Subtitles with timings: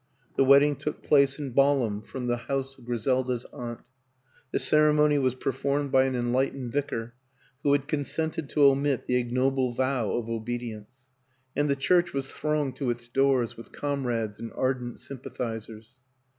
[0.35, 3.81] The wedding took place in Balham from the house of Griselda's aunt;
[4.51, 7.13] the ceremony was performed by an enlightened vicar
[7.61, 11.09] who had consented to omit the ignoble vow of obedience;
[11.55, 16.01] and the church was thronged to its doors with comrades and ar dent sympathizers.